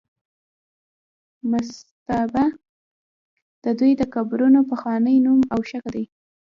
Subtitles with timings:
[1.51, 2.45] مستابه
[3.63, 6.05] د دوی د قبرونو پخوانی نوم او شکل دی.